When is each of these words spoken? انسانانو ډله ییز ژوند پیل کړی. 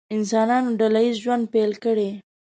انسانانو 0.15 0.69
ډله 0.79 0.99
ییز 1.05 1.17
ژوند 1.23 1.43
پیل 1.53 1.71
کړی. 1.83 2.09